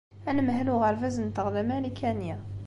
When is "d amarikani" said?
1.53-2.33